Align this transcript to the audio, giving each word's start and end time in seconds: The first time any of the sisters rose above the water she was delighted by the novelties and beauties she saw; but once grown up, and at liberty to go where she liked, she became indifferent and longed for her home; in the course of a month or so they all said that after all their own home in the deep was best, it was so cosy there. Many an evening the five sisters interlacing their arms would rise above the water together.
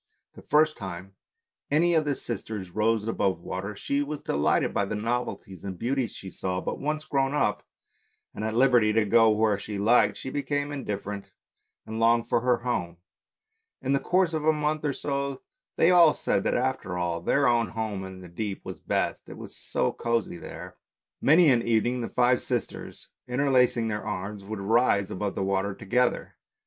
The 0.33 0.41
first 0.41 0.77
time 0.77 1.13
any 1.69 1.93
of 1.93 2.05
the 2.05 2.15
sisters 2.15 2.71
rose 2.71 3.07
above 3.07 3.37
the 3.39 3.43
water 3.47 3.75
she 3.75 4.01
was 4.01 4.23
delighted 4.23 4.73
by 4.73 4.85
the 4.85 4.95
novelties 4.95 5.63
and 5.63 5.77
beauties 5.77 6.15
she 6.15 6.31
saw; 6.31 6.59
but 6.59 6.79
once 6.79 7.05
grown 7.05 7.35
up, 7.35 7.61
and 8.33 8.43
at 8.43 8.55
liberty 8.55 8.93
to 8.93 9.05
go 9.05 9.29
where 9.29 9.59
she 9.59 9.77
liked, 9.77 10.17
she 10.17 10.31
became 10.31 10.71
indifferent 10.71 11.31
and 11.85 11.99
longed 11.99 12.27
for 12.27 12.41
her 12.41 12.63
home; 12.63 12.97
in 13.79 13.93
the 13.93 13.99
course 13.99 14.33
of 14.33 14.43
a 14.43 14.51
month 14.51 14.83
or 14.83 14.93
so 14.93 15.43
they 15.75 15.91
all 15.91 16.15
said 16.15 16.43
that 16.45 16.55
after 16.57 16.97
all 16.97 17.21
their 17.21 17.45
own 17.45 17.67
home 17.67 18.03
in 18.03 18.21
the 18.21 18.27
deep 18.27 18.65
was 18.65 18.79
best, 18.79 19.29
it 19.29 19.37
was 19.37 19.55
so 19.55 19.91
cosy 19.91 20.37
there. 20.37 20.77
Many 21.21 21.51
an 21.51 21.61
evening 21.61 22.01
the 22.01 22.09
five 22.09 22.41
sisters 22.41 23.09
interlacing 23.27 23.87
their 23.87 24.03
arms 24.03 24.43
would 24.45 24.61
rise 24.61 25.11
above 25.11 25.35
the 25.35 25.43
water 25.43 25.75
together. 25.75 26.37